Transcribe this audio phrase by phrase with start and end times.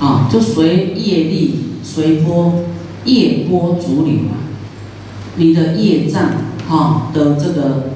[0.00, 2.64] 啊，就随业力随波
[3.04, 4.48] 业波逐流啊，
[5.36, 6.32] 你的业障
[6.66, 7.90] 哈的这个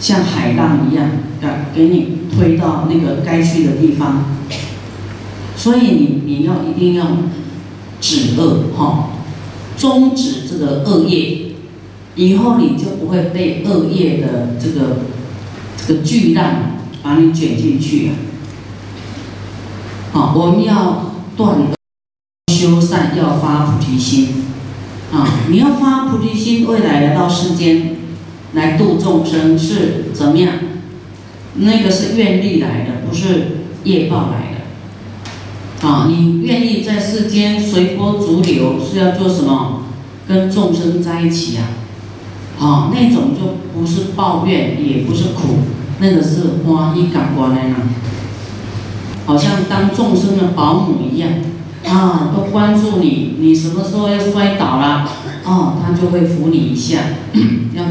[0.00, 4.24] 像海浪一样，给给你推到那个该去的地方，
[5.54, 7.06] 所以你你要一定要
[8.00, 9.10] 止恶哈，
[9.76, 11.52] 终止这个恶业，
[12.16, 15.00] 以后你就不会被恶业的这个
[15.76, 18.14] 这个巨浪把你卷进去啊。
[20.12, 21.06] 好，我们要
[21.38, 21.72] 断
[22.52, 24.44] 修善，要发菩提心
[25.10, 25.26] 啊！
[25.48, 27.96] 你要发菩提心，未来来到世间
[28.52, 30.52] 来度众生是怎么样？
[31.54, 35.88] 那个是愿力来的，不是业报来的。
[35.88, 39.84] 啊，你愿意在世间随波逐流，是要做什么？
[40.28, 41.64] 跟众生在一起啊！
[42.60, 45.60] 啊，那种就不是抱怨，也不是苦，
[46.00, 47.76] 那个是欢喜感官的呢。
[49.32, 51.30] 好像当众生的保姆一样，
[51.86, 55.08] 啊，都关注你，你什么时候要摔倒了，
[55.42, 56.98] 哦，他就会扶你一下，
[57.72, 57.82] 要，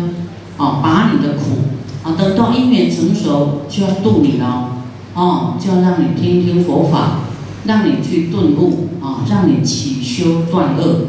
[0.58, 1.64] 哦，把你的苦，
[2.04, 4.84] 啊，等到因缘成熟就要度你了，
[5.16, 7.22] 哦，就要让你听听佛法，
[7.66, 11.08] 让你去顿悟，啊，让你起修断恶，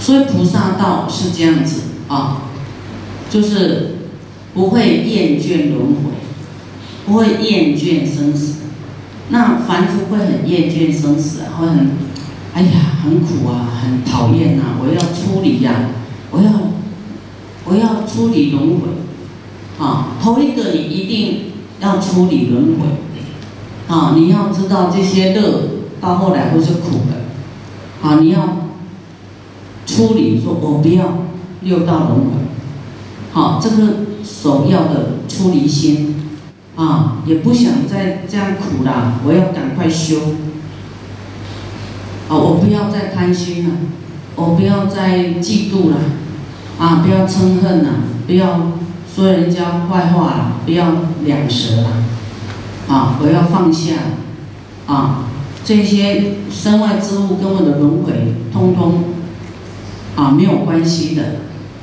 [0.00, 2.38] 所以菩萨道是这样子，啊，
[3.30, 3.98] 就是
[4.54, 6.10] 不会厌倦轮回，
[7.06, 8.63] 不会厌倦生死。
[9.30, 11.92] 那凡夫会很厌倦生死，会很，
[12.52, 12.70] 哎呀，
[13.02, 14.76] 很苦啊，很讨厌呐！
[14.78, 15.88] 我要出离呀，
[16.30, 16.50] 我要，
[17.64, 22.86] 我要出离轮回，啊，头一个你一定要出离轮回，
[23.88, 28.58] 啊，你要知道这些乐到后来会是苦的，啊，你要
[29.86, 31.24] 出离，说我不要
[31.62, 32.30] 六道轮回，
[33.32, 36.13] 好，这个首要的出离心。
[36.76, 40.18] 啊，也不想再这样苦了，我要赶快修。
[42.28, 43.74] 啊，我不要再贪心了，
[44.34, 45.96] 我不要再嫉妒了，
[46.78, 47.90] 啊，不要嗔恨了，
[48.26, 48.72] 不要
[49.14, 50.86] 说人家坏话了，不要
[51.24, 51.88] 两舌了，
[52.88, 53.92] 啊，我要放下，
[54.86, 55.26] 啊，
[55.64, 59.04] 这些身外之物跟我的轮回，通通
[60.16, 61.22] 啊没有关系的，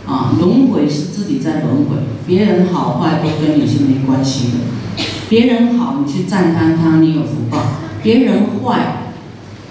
[0.08, 4.58] 啊，轮回是自己在轮回，别人好坏都跟你是没关系的。
[5.31, 7.58] 别人好，你去赞叹他，你有福报；
[8.03, 9.14] 别人坏，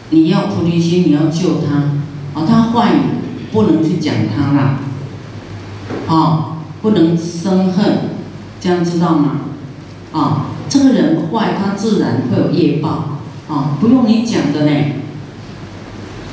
[0.09, 2.00] 你要菩提心，你要救他。
[2.32, 2.93] 哦，他坏，
[3.53, 4.78] 不能去讲他啦。
[6.06, 7.99] 啊，不能生恨，
[8.59, 9.41] 这样知道吗？
[10.12, 13.19] 啊，这个人坏，他自然会有业报。
[13.47, 14.72] 啊，不用你讲的呢。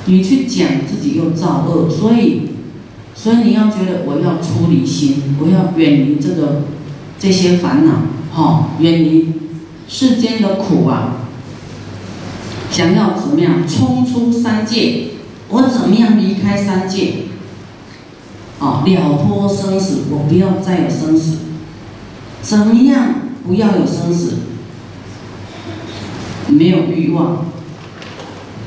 [0.06, 2.52] 你去讲，自己又造恶，所以，
[3.14, 6.62] 所以你要觉得我要出离心，我要远离这个
[7.20, 7.94] 这些烦恼。
[8.36, 9.34] 哦，远离
[9.88, 11.16] 世间的苦啊！
[12.70, 15.08] 想要怎么样冲出三界？
[15.50, 17.14] 我怎么样离开三界？
[18.60, 21.38] 哦，了脱生死，我不要再有生死。
[22.42, 24.34] 怎么样不要有生死？
[26.50, 27.46] 没有欲望。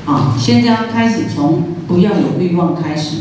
[0.05, 3.17] 啊，现在要开始从不要有欲望开始。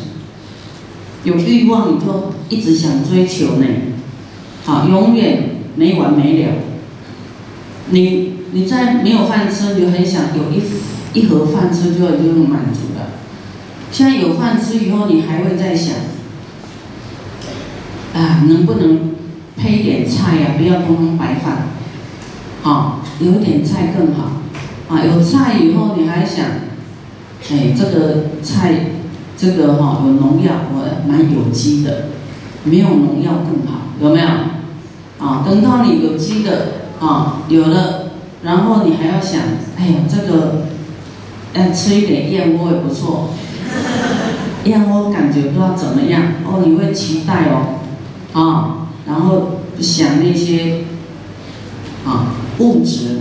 [1.23, 3.67] 有欲望你就一直想追求呢，
[4.71, 5.51] 啊，永远。
[5.77, 6.53] 没完没了，
[7.91, 10.61] 你你在没有饭吃，你就很想有一
[11.15, 13.13] 一盒饭吃，就已经满足了。
[13.91, 15.95] 现在有饭吃以后，你还会在想，
[18.13, 19.13] 啊，能不能
[19.57, 20.49] 配点菜呀？
[20.59, 21.69] 不要通通白饭，
[22.63, 24.43] 好，有点菜更好。
[24.89, 26.45] 啊，有菜以后，你还想，
[27.51, 28.87] 哎，这个菜，
[29.37, 32.09] 这个哈有农药，我蛮有机的，
[32.65, 34.27] 没有农药更好，有没有？
[35.21, 38.11] 啊，等到你有机的啊有了，
[38.43, 39.43] 然后你还要想，
[39.79, 40.67] 哎呀，这个，
[41.53, 43.29] 要吃一点燕窝也不错，
[44.65, 47.81] 燕窝感觉不知道怎么样哦，你会期待哦，
[48.33, 50.85] 啊，然后想那些
[52.07, 53.19] 啊物质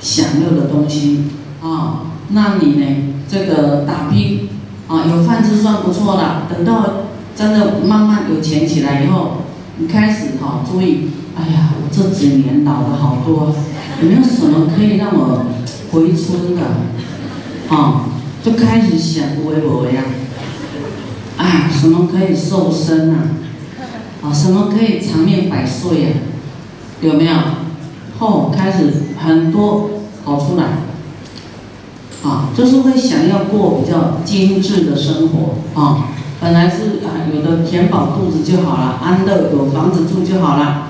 [0.00, 1.24] 享乐的东西
[1.62, 3.14] 啊，那你呢？
[3.30, 4.48] 这个打拼
[4.88, 6.44] 啊，有饭吃算不错了。
[6.48, 7.04] 等到
[7.36, 9.42] 真的慢慢有钱起来以后，
[9.76, 11.10] 你开始哈注意。
[11.38, 13.54] 哎呀，我这几年老了好多，
[14.02, 15.46] 有没有什么可以让我
[15.92, 16.62] 回春的？
[17.74, 18.06] 啊，
[18.42, 20.02] 就开始想微博呀，
[21.36, 23.30] 啊，什么可以瘦身啊？
[24.22, 26.08] 啊，什么可以长命百岁呀？
[27.02, 27.32] 有没有？
[28.18, 28.92] 后开始
[29.24, 29.90] 很多
[30.24, 30.64] 跑出来，
[32.28, 36.08] 啊，就是会想要过比较精致的生活啊。
[36.40, 40.87] 本来是啊，有的填饱肚子就好了，安乐有房子住就好了。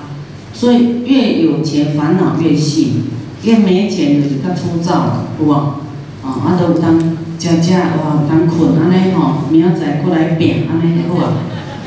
[0.59, 3.03] 所以越有钱烦恼越细，
[3.43, 5.49] 越没钱就是较粗糙，不？
[5.49, 5.73] 哦，
[6.21, 11.33] 啊，都当食食，哇，当困，安尼吼，明仔载过来拼，安尼就好啊，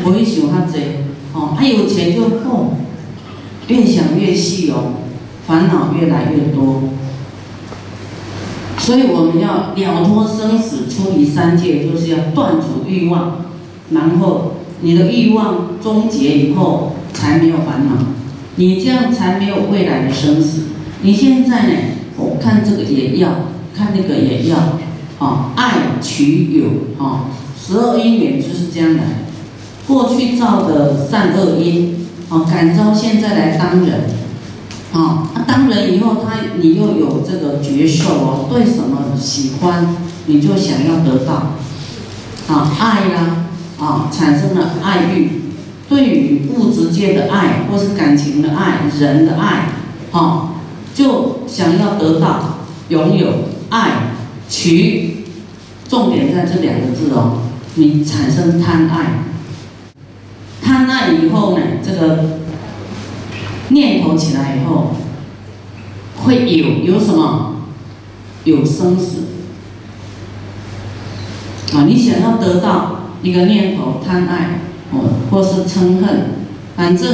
[0.03, 0.79] 无去想较济，
[1.35, 2.79] 哦，啊有钱就哦，
[3.69, 4.95] 越想越细哦，
[5.47, 6.85] 烦恼越来越多。
[8.79, 13.43] 所以我们要了脱生死，出离三界，就是要断除欲望，
[13.91, 17.93] 然后你的欲望终结以后，才没有烦恼，
[18.57, 20.63] 你这样才没有未来的生死。
[21.03, 21.73] 你现在呢？
[22.17, 23.31] 我看这个也要，
[23.75, 24.57] 看那个也要，
[25.19, 27.25] 啊，爱取有，啊，
[27.59, 29.03] 十二因缘就是这样来。
[29.87, 34.03] 过去造的善恶因，啊，感召现在来当人。
[34.93, 39.97] 啊，他当人以后，他你又有这个觉受哦，对什么喜欢，
[40.27, 41.55] 你就想要得到，
[42.55, 43.47] 啊，爱呀，
[43.81, 45.42] 啊，产生了爱欲，
[45.93, 49.69] 对于物质界的爱，或是感情的爱，人的爱，
[50.11, 50.55] 啊，
[50.95, 53.29] 就想要得到，拥有
[53.69, 54.15] 爱
[54.49, 55.25] 取，
[55.87, 57.43] 重点在这两个字哦，
[57.75, 59.25] 你产生贪爱，
[60.63, 62.25] 贪爱以后呢，这个。
[63.69, 64.95] 念头起来以后，
[66.25, 67.57] 会有有什么？
[68.45, 69.23] 有生死
[71.73, 71.87] 啊！
[71.87, 74.61] 你想要得到一个念头，贪爱，
[75.33, 76.27] 或是嗔恨，
[76.77, 77.09] 反正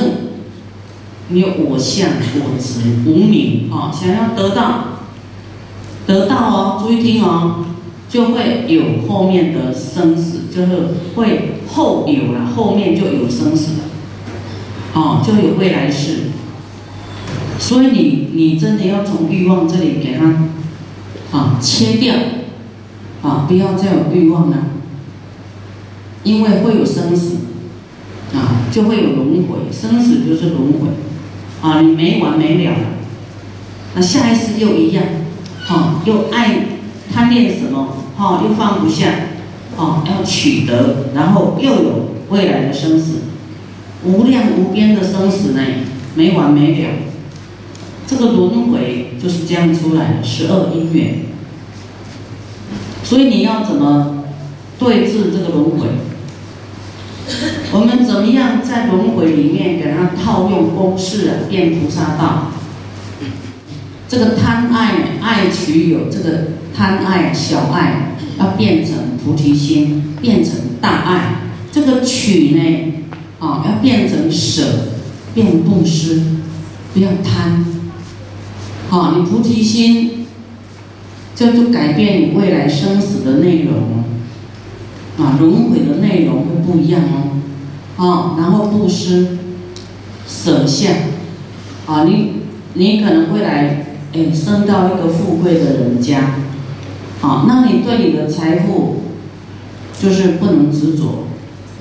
[1.28, 4.98] 你有我相、我执、无名啊，想要得到，
[6.04, 7.64] 得到哦，注意听哦，
[8.08, 13.84] 就会有后面的生死，就是会后有了，后面就有生死了，
[14.94, 16.32] 哦，就有未来世。
[17.60, 22.16] 所以你你真的要从欲望这里给它啊切掉
[23.22, 24.56] 啊，不要再有欲望了，
[26.24, 27.36] 因为会有生死
[28.34, 30.88] 啊，就会有轮回，生死就是轮回
[31.62, 32.72] 啊，你没完没了，
[33.94, 35.02] 那下一次又一样，
[35.66, 36.66] 哈，又爱
[37.12, 39.08] 贪恋什么，哈，又放不下，
[39.76, 43.22] 哦，要取得，然后又有未来的生死，
[44.04, 45.62] 无量无边的生死呢，
[46.14, 46.88] 没完没了。
[48.06, 51.20] 这个轮回就是这样出来的十二因缘，
[53.02, 54.24] 所以你要怎么
[54.78, 55.88] 对治这个轮回？
[57.72, 62.52] 我们怎么样在轮回里面给他套用公式啊，变菩萨道？
[64.08, 71.34] 这个贪爱爱取有，这个贪爱小爱要变成菩提心，变成大爱。
[71.70, 72.92] 这个取呢，
[73.38, 74.62] 啊，要变成舍，
[75.34, 76.22] 变布施，
[76.94, 77.66] 不要贪。
[78.88, 80.26] 好，你菩提心，
[81.36, 84.04] 这就改变你未来生死的内容，
[85.18, 87.02] 啊，轮回的内容会不一样
[87.96, 89.38] 哦，啊，然后布施，
[90.26, 90.90] 舍下，
[91.86, 92.34] 啊，你
[92.74, 96.34] 你可能会来，哎，升到一个富贵的人家，
[97.20, 99.02] 啊，那你对你的财富，
[100.00, 101.24] 就是不能执着，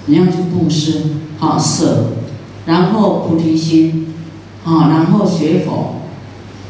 [0.08, 1.02] 你要去布施，
[1.38, 2.14] 好舍，
[2.66, 4.08] 然后菩提心，
[4.66, 5.94] 啊，然后学佛。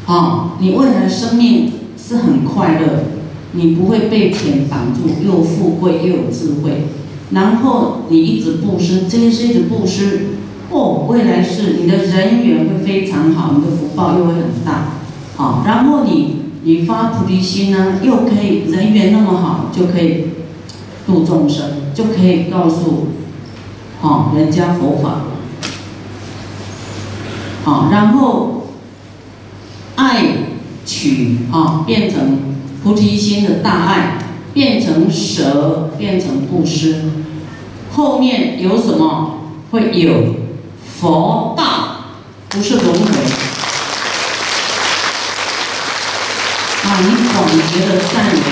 [0.06, 3.04] 啊，你未来生命是很快乐，
[3.52, 6.84] 你不会被钱绑住，又富贵又有智慧，
[7.30, 10.26] 然后你一直布施，这些是一直布施，
[10.70, 14.92] 哦，未来是你的人缘会非常好，你的福报又会很大，
[15.36, 20.26] 好，然后你你发菩提心呢，又可以人缘那么好，就可以
[21.06, 23.08] 度众生，就可以告诉，
[24.00, 25.22] 好人家佛法，
[27.64, 28.54] 好，然后。
[30.00, 30.26] 爱
[30.86, 32.38] 取啊，变成
[32.82, 34.18] 菩提心的大爱，
[34.54, 37.10] 变成舍，变成布施。
[37.92, 39.34] 后面有什么？
[39.70, 40.34] 会有
[40.98, 41.64] 佛道，
[42.48, 43.08] 不是轮回。
[46.84, 48.42] 啊，你广结的善缘，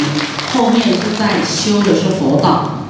[0.52, 2.82] 后面是在修的是佛道。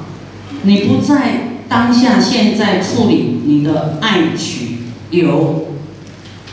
[0.63, 4.79] 你不在当下现在处理你的爱取
[5.11, 5.67] 有。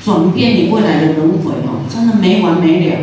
[0.04, 2.96] 转变你未来的轮回哦，真的没完没了。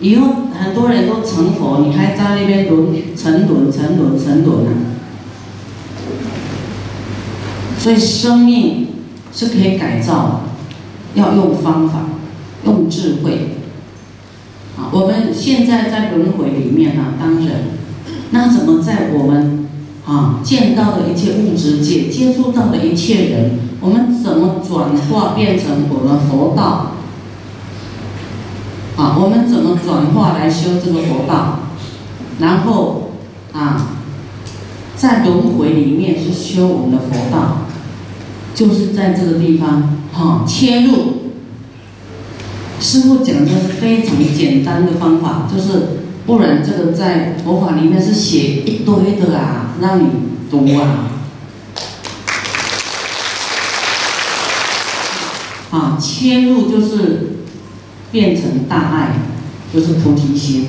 [0.00, 4.70] 以后很多人都成佛，你还在那边轮沉沦、沉沦、沉沦呢。
[7.78, 8.88] 所以生命
[9.32, 12.06] 是可以改造的，要用方法，
[12.64, 13.56] 用智慧。
[14.76, 17.50] 啊，我们现在在轮回里面呢，当人，
[18.30, 19.68] 那怎么在我们
[20.04, 23.58] 啊见到的一切物质界，接触到的一切人？
[23.80, 26.93] 我们怎么转化变成我们佛道？
[28.96, 31.60] 啊，我们怎么转化来修这个佛道？
[32.38, 33.12] 然后
[33.52, 33.88] 啊，
[34.96, 37.66] 在轮回里面是修我们的佛道，
[38.54, 41.24] 就是在这个地方哈切入。
[42.80, 50.08] 师傅讲的非常简单的方法，就是不然这个在佛法里面是写一堆的啊，让你
[50.50, 51.10] 读啊。
[55.70, 57.43] 啊，切入就是
[58.14, 59.16] 变成大爱，
[59.72, 60.68] 就是菩提心。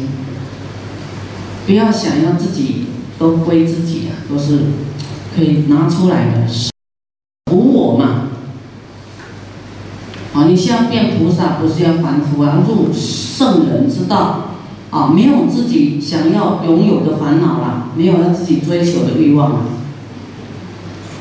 [1.67, 2.85] 不要想要自己
[3.19, 4.61] 都归自己啊，都是
[5.35, 6.47] 可以拿出来的，
[7.51, 8.29] 无我嘛。
[10.33, 14.49] 啊，你现在变菩萨不是要凡夫啊，入圣人之道
[14.89, 19.59] 啊，没有自己想要拥有的烦恼了，没有要自己追求的欲望了，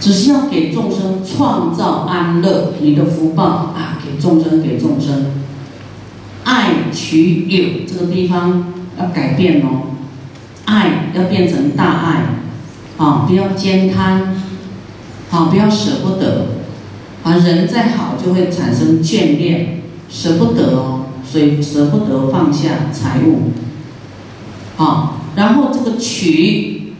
[0.00, 5.26] 只是要给众生创造安乐，你的福报啊，给众生，给众生，
[6.95, 9.91] 取有这个地方要改变哦。
[10.67, 12.25] 爱要变成大爱，
[12.97, 14.35] 啊，不要兼贪，
[15.31, 16.47] 啊，不要舍不得，
[17.23, 23.53] 啊，人再好就会产生眷恋，舍不得哦，所以舍不得放下财物，
[24.83, 26.95] 啊，然后这个取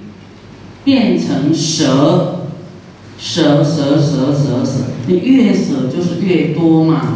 [0.85, 2.49] 变成舍，
[3.19, 4.73] 舍舍舍舍舍，
[5.07, 7.14] 你越舍就是越多嘛，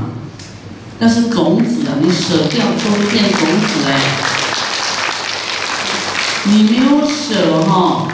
[0.99, 4.01] 但是种子啊，你舍掉就会变种子哎。
[6.45, 8.09] 你没有舍哈，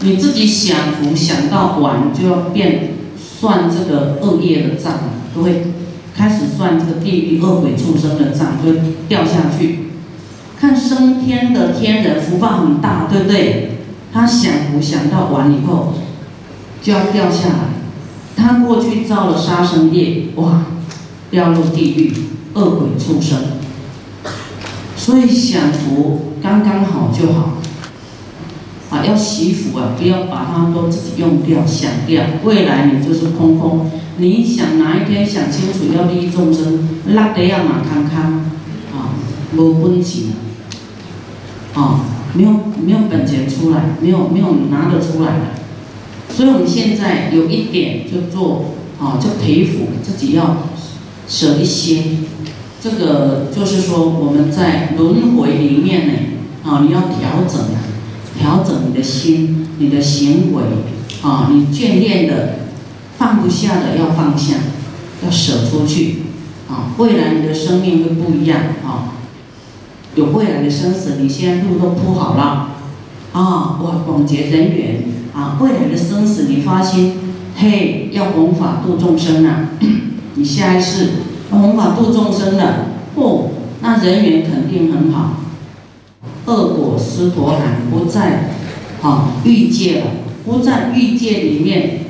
[0.00, 4.92] 你自己享福享到晚就要变算这个恶业的账，
[5.34, 5.68] 都会
[6.14, 8.72] 开始算这个地狱恶鬼畜生的账，就
[9.08, 9.90] 掉下去。
[10.58, 13.78] 看升天的天人福报很大，对不对？
[14.12, 15.92] 他享福享到完以后
[16.82, 17.76] 就要掉下来。
[18.34, 20.62] 他过去造了杀生业，哇，
[21.30, 22.12] 掉入地狱
[22.54, 23.38] 恶鬼畜生。
[24.96, 27.52] 所以享福刚刚好就好。
[28.88, 29.94] 啊，要惜福啊！
[29.98, 32.22] 不要把它都自己用掉、想掉。
[32.44, 33.90] 未来你就是空空。
[34.18, 38.44] 你想哪一天想清楚要利益众生，拉得要马康康
[38.94, 39.10] 啊，
[39.56, 40.26] 无本钱
[41.74, 42.00] 啊，
[42.32, 46.32] 没有没有本钱出来，没有没有拿得出来的。
[46.32, 48.66] 所以我们现在有一点就做
[49.00, 50.58] 啊，就培福，自己要
[51.28, 52.02] 舍一些。
[52.82, 56.12] 这个就是说我们在轮回里面呢，
[56.64, 57.60] 啊，你要调整。
[58.38, 60.62] 调整你的心，你的行为，
[61.22, 62.58] 啊，你眷恋的、
[63.16, 64.56] 放不下的要放下，
[65.24, 66.16] 要舍出去，
[66.68, 69.16] 啊，未来你的生命会不一样，啊，
[70.16, 72.68] 有未来的生死，你现在路都铺好了，
[73.32, 75.04] 啊，哇，广结人缘，
[75.34, 77.14] 啊，未来的生死你发心，
[77.56, 79.70] 嘿，要弘法度众生啊，
[80.36, 81.08] 你下一世
[81.50, 83.50] 弘法度众生的，哦，
[83.80, 85.40] 那人缘肯定很好。
[86.44, 88.50] 恶果斯陀含不在，
[89.02, 90.06] 啊欲界了，
[90.44, 92.00] 不在欲界里面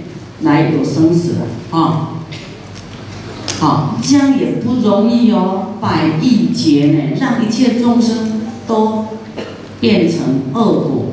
[0.42, 2.10] 来有生死了，啊，
[3.60, 9.06] 好，这样也不容易哦，百亿劫呢，让一切众生都
[9.78, 11.04] 变成恶果，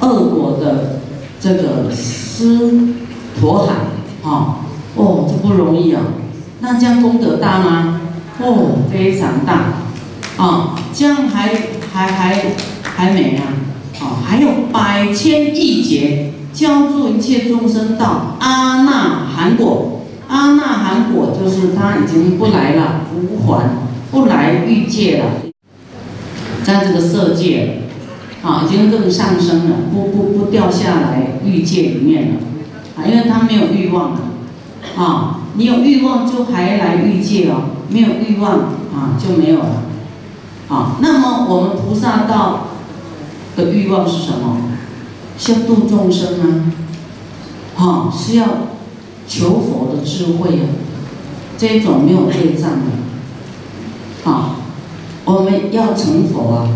[0.00, 1.00] 恶果的
[1.40, 2.94] 这个斯
[3.40, 3.76] 陀含，
[4.30, 4.66] 啊，
[4.96, 6.02] 哦，这不容易啊，
[6.60, 8.00] 那这样功德大吗？
[8.40, 9.74] 哦，非常大，
[10.36, 11.52] 啊，这样还。
[11.94, 12.42] 还还
[12.82, 13.52] 还没啊！
[14.00, 20.00] 哦，还有百千亿劫，教助一切众生到阿那含果。
[20.26, 23.68] 阿那含果就是他已经不来了，无还，
[24.10, 25.26] 不来欲界了，
[26.62, 27.82] 在这个色界，
[28.42, 32.36] 啊，已经更上升了，不不不掉下来欲界里面了，
[32.96, 34.20] 啊，因为他没有欲望了，
[34.96, 38.52] 啊，你有欲望就还来欲界哦，没有欲望
[38.94, 39.82] 啊就没有了。
[40.68, 42.68] 啊，那么我们菩萨道
[43.56, 44.56] 的欲望是什么？
[45.38, 48.46] 是要度众生啊，哈，是要
[49.26, 50.68] 求佛的智慧啊，
[51.58, 54.56] 这种没有对障的，啊，
[55.24, 56.68] 我们要成佛啊，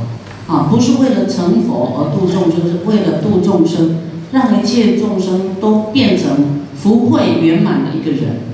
[0.48, 3.98] 啊，不是为了成佛而度众生，是为了度众生，
[4.32, 8.46] 让一切众生都变成福慧圆满的一个人。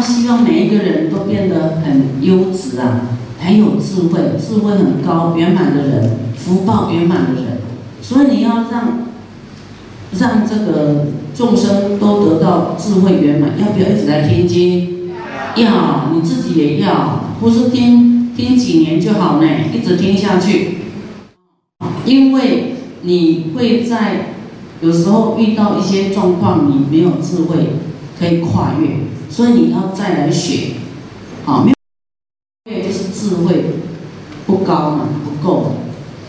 [0.00, 3.00] 希望每一个人都变得很优质啊，
[3.40, 7.58] 很有智慧，智慧很高、圆满的人，福报圆满的人。
[8.02, 9.08] 所以你要让
[10.18, 15.10] 让这个众生都得到智慧圆满，要不要一直在听经？
[15.56, 20.78] 要，你自己也要，不是听听几年就好呢，一直听下去。
[22.04, 24.34] 因为你会在
[24.80, 27.70] 有时候遇到一些状况，你没有智慧
[28.18, 29.08] 可以跨越。
[29.30, 30.72] 所以你要再来学，
[31.44, 31.72] 好，没
[32.74, 33.64] 有，就是智慧
[34.46, 35.72] 不高嘛，不够，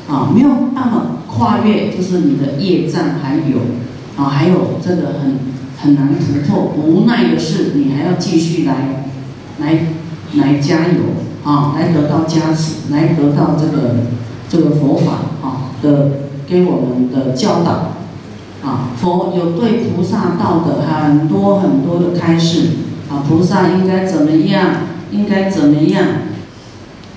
[0.09, 3.59] 啊，没有办法跨越，就是你的业障还有，
[4.21, 5.39] 啊，还有这个很
[5.77, 9.05] 很难突破，无奈的是，你还要继续来
[9.59, 9.87] 来
[10.35, 10.99] 来加油
[11.45, 13.95] 啊，来得到加持，来得到这个
[14.49, 16.11] 这个佛法啊的
[16.49, 17.93] 给我们的教导
[18.67, 18.89] 啊。
[18.99, 22.69] 佛有对菩萨道的很多很多的开示
[23.09, 24.69] 啊，菩萨应该怎么样，
[25.11, 26.03] 应该怎么样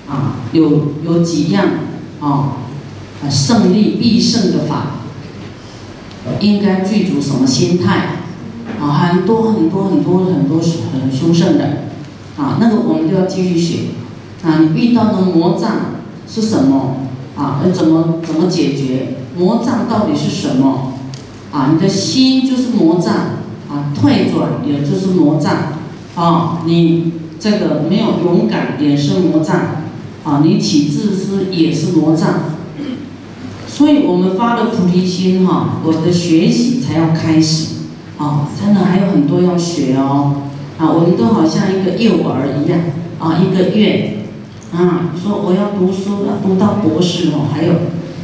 [0.07, 0.35] 啊？
[0.51, 1.65] 有有几样
[2.19, 2.57] 啊？
[3.29, 4.97] 胜利必胜的法，
[6.41, 8.17] 应该具足什么心态？
[8.81, 11.83] 啊，很多很多很多很多很殊胜的，
[12.37, 13.79] 啊，那个我们就要继续学。
[14.43, 15.71] 啊，你遇到的魔障
[16.27, 17.02] 是什么？
[17.35, 19.15] 啊，要怎么怎么解决？
[19.37, 20.93] 魔障到底是什么？
[21.51, 23.13] 啊，你的心就是魔障，
[23.69, 25.53] 啊，退转也就是魔障，
[26.15, 29.55] 啊，你这个没有勇敢也是魔障，
[30.23, 32.53] 啊，你起自私也是魔障。
[33.67, 37.75] 所以我们发了菩提心哈，我的学习才要开始，
[38.19, 40.43] 啊，真的还有很多要学哦，
[40.77, 42.79] 啊，我们都好像一个幼儿一样，
[43.17, 44.22] 啊，一个月，
[44.73, 47.73] 啊，说我要读书要，读到博士哦，还有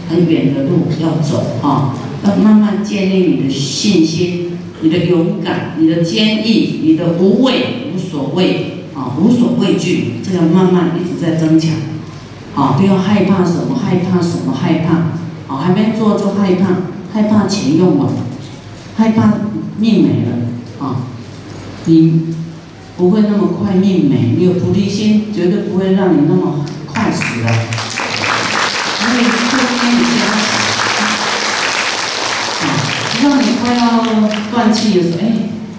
[0.09, 1.93] 很远的路要走啊，
[2.25, 11.71] 要慢慢建立你的信心，你的勇敢，你的坚毅，你的无畏无所谓，啊，无所畏惧，这个慢慢一直在增强，
[12.55, 15.19] 啊，不要害怕什么，害怕什么，害怕。
[15.49, 16.67] 啊，还没做就害怕，
[17.11, 18.07] 害怕钱用完，
[18.95, 19.33] 害怕
[19.79, 20.37] 命没了，
[20.79, 20.97] 啊，
[21.85, 22.27] 你
[22.99, 27.47] 不会那么快命没，你有菩提心，绝对不会让你那么快死的，
[28.99, 30.19] 所以会给你加，
[32.59, 32.67] 啊，
[33.23, 34.03] 让你快要
[34.51, 35.25] 断气的时候，哎，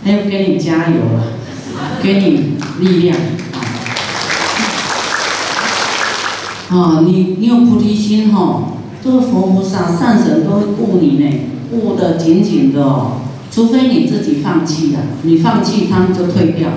[0.02, 1.24] 还要给你加油了，
[2.02, 3.14] 给你力量，
[6.70, 8.62] 啊，啊，你你有菩提心哈。
[9.04, 11.24] 这个佛菩萨、善神都会护你呢，
[11.70, 13.20] 护得紧紧的哦。
[13.52, 16.70] 除非你自己放弃了，你放弃他们就退掉，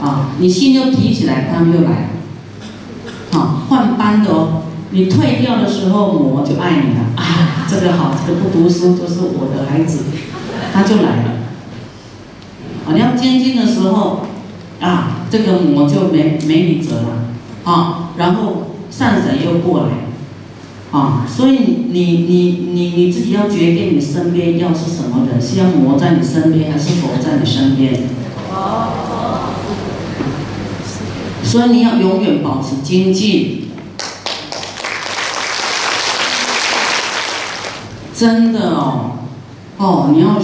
[0.00, 4.62] 啊，你心又提起来，他们又来了，啊，换班的哦。
[4.90, 10.04] 你退掉的时候，魔就爱你了啊，这个好，这个不读书就是我的孩子，
[10.72, 11.30] 他就来了。
[12.86, 14.26] 啊，你要监禁的时候，
[14.80, 17.24] 啊，这个魔就没没你辙了，
[17.64, 19.88] 啊，然后善神又过来。
[20.92, 21.58] 啊，所以
[21.90, 28.04] 你你你你自己要决定你身边要是什么人，是要魔在你身边，还是佛在你身边？
[31.56, 33.70] 所以你要永远保持精进。
[38.14, 39.12] 真的哦，
[39.78, 40.38] 哦，你要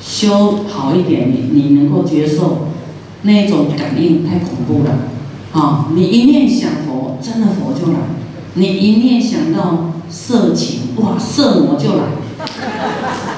[0.00, 2.68] 修好一点，你你能够接受
[3.20, 5.00] 那种感应太恐怖了。
[5.52, 7.98] 啊，你一念想佛，真的佛就来。
[8.54, 12.04] 你一念想到色情，哇，色魔就来，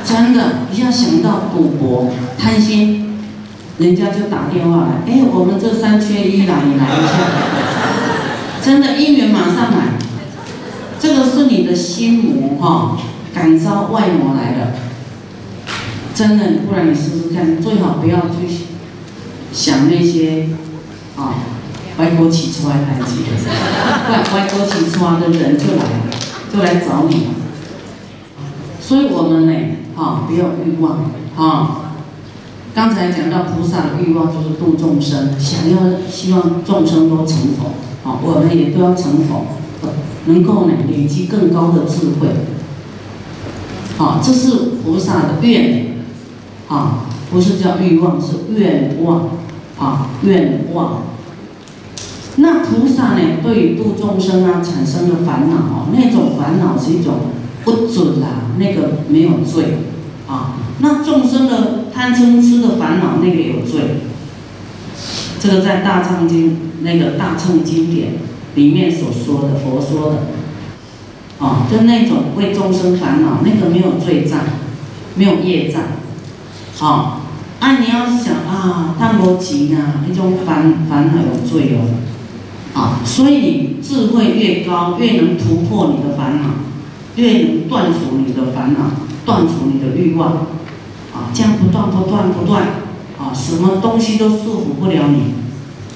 [0.05, 2.07] 真的，一下想到赌博、
[2.39, 3.12] 贪心，
[3.83, 7.13] 人家就打电话来，哎，我们这三缺一啦，你来一下，
[8.65, 9.99] 真的，姻缘马上来，
[11.01, 12.97] 这个是你的心魔哈，
[13.35, 14.75] 感召外魔来的，
[16.15, 18.47] 真的，不然你试试看，最好不要去
[19.53, 20.47] 想那些
[21.17, 21.35] 啊。
[21.99, 23.31] 外国起来还记得？
[24.11, 25.91] 外外国起来的人就来了，
[26.53, 27.31] 就来找你了。
[28.81, 29.53] 所以我们呢，
[29.97, 31.79] 哈，不要欲望，哈。
[32.75, 39.45] 刚才讲到菩萨的欲望就是度众生，想要希望众生都成佛，啊，我们也都要成佛，
[40.25, 42.29] 能够呢累积更高的智慧。
[43.99, 45.97] 好，这是菩萨的愿，
[46.69, 49.29] 啊，不是叫欲望，是愿望，
[49.79, 51.03] 啊，愿望。
[52.37, 53.21] 那菩萨呢？
[53.43, 57.17] 对于度众生啊，产生的烦恼，那种烦恼是一种
[57.65, 59.77] 不准啊，那个没有罪
[60.27, 60.57] 啊。
[60.81, 63.81] 那众生的贪嗔痴的烦恼，那个有罪。
[65.39, 68.15] 这个在大乘经那个大乘经典
[68.55, 74.39] 里面所说的，佛说的，啊，就那种为众生烦恼，那个没有罪障，
[75.17, 75.83] 没有业障，
[76.81, 77.23] 啊，
[77.59, 81.91] 啊，你要想啊，贪无钱啊，那种烦烦恼有罪哦。
[82.75, 86.51] 啊，所以你智慧越高，越能突破你的烦恼，
[87.17, 88.93] 越能断除你的烦恼，
[89.27, 90.47] 断除你的欲望。
[91.15, 92.63] 啊，这样不断不断不断，
[93.19, 95.35] 啊，什么东西都束缚不了你，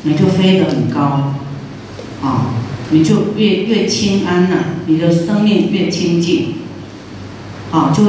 [0.02, 1.35] 你就飞得很高。
[2.22, 2.46] 啊，
[2.90, 6.55] 你就越越清安了，你的生命越清净。
[7.70, 8.05] 啊，就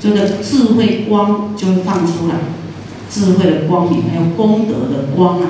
[0.00, 2.36] 这个智慧光就会放出来，
[3.10, 5.46] 智慧的光明，还有功德的光啊，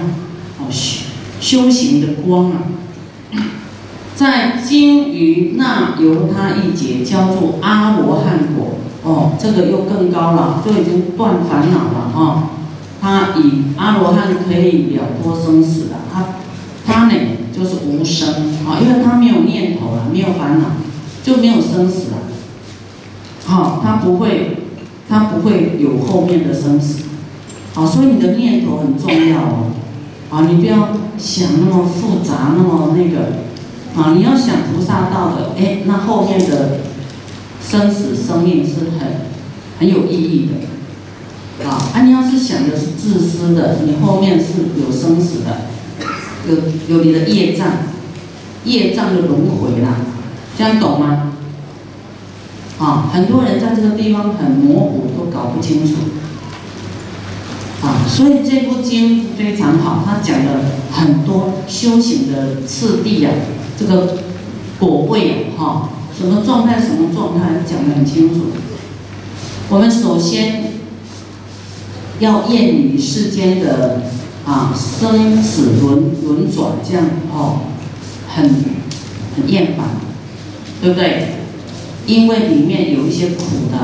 [0.59, 1.11] 哦修。
[1.41, 2.69] 修行的光啊，
[4.15, 12.51] 在金鱼那由他一劫叫做阿罗汉果哦，这个又更高了，就已经断烦恼了啊。
[13.01, 16.25] 他以阿罗汉可以了脱生死了，他
[16.87, 17.15] 他呢
[17.57, 18.29] 就是无生
[18.67, 20.67] 啊，因为他没有念头了，没有烦恼，
[21.23, 22.19] 就没有生死了。
[23.47, 24.59] 好，他不会，
[25.09, 27.05] 他不会有后面的生死。
[27.75, 29.73] 好，所以你的念头很重要哦。
[30.31, 33.49] 啊，你不要想那么复杂，那么那个。
[33.93, 36.79] 啊，你要想菩萨道的，哎，那后面的
[37.63, 39.09] 生死生命是很
[39.79, 41.67] 很有意义的。
[41.69, 45.69] 啊，啊，你要是想的是自私的，你后面是有生死的，
[46.49, 47.67] 有有你的业障，
[48.65, 49.97] 业障就轮回了，
[50.57, 51.33] 这样懂吗？
[52.79, 55.97] 啊，很多人在这个地方很模糊，都搞不清楚。
[57.83, 63.31] 啊，所以这部经非常好，它讲了很多修行的次第呀，
[63.79, 64.17] 这个
[64.79, 68.49] 果位哈，什么状态什么状态讲得很清楚。
[69.71, 70.75] 我们首先
[72.19, 74.03] 要厌离世间的
[74.45, 77.61] 啊生死轮轮转这样哦，
[78.29, 78.45] 很
[79.35, 79.87] 很厌烦，
[80.83, 81.37] 对不对？
[82.07, 83.79] 因为里面有一些苦的，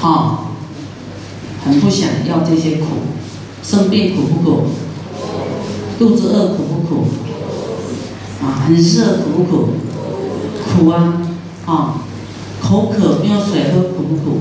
[0.00, 0.56] 好，
[1.64, 2.86] 很不想要这些苦，
[3.62, 4.62] 生病苦不苦？
[5.96, 7.04] 肚子饿苦不苦？
[8.42, 9.68] 啊，很热苦不苦？
[10.70, 11.22] 苦啊，
[11.66, 11.94] 啊，
[12.62, 14.40] 口渴没有水喝苦不苦？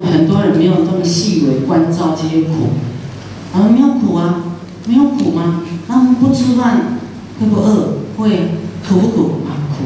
[0.00, 2.70] 很多人没有这么细微关照这些苦，
[3.52, 4.44] 啊，没有苦啊，
[4.86, 5.62] 没有苦吗？
[5.88, 6.98] 那我们不吃饭
[7.40, 7.98] 会不饿？
[8.16, 8.50] 会
[8.88, 9.84] 苦不苦啊苦？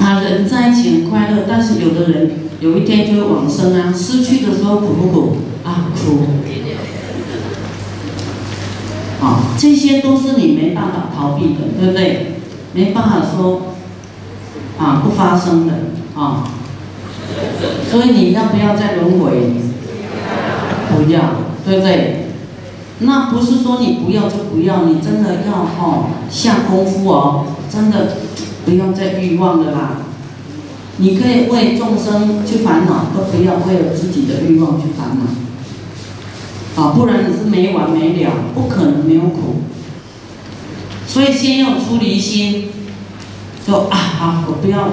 [0.02, 5.36] 啊，人在一起很快乐，但是有的人有一天就会往生啊，失去的时候苦不苦？
[5.64, 6.20] 啊，苦。
[9.20, 12.34] 啊，这些都是你没办法逃避的，对不对？
[12.74, 13.62] 没办法说
[14.78, 15.72] 啊不发生的
[16.14, 16.44] 啊，
[17.90, 19.54] 所以你要不要再轮回？
[20.90, 21.20] 不要，
[21.64, 22.26] 对不对？
[23.00, 28.16] 那不是说你不要就不要，你真的要哦下功夫哦，真的
[28.64, 29.98] 不要再欲望的啦。
[30.98, 35.47] 你可以为众生去烦恼，都不要为了自己的欲望去烦恼。
[36.78, 39.62] 啊，不然你是没完没了，不可能没有苦。
[41.08, 42.68] 所以先要出离心，
[43.66, 44.90] 说啊好，我不要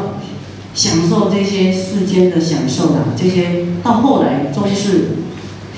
[0.73, 5.17] 享受这些世间的享受啦，这些到后来终是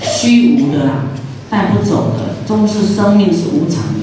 [0.01, 1.03] 虚无的啦。
[1.49, 3.96] 带不走的，终是生命是无常。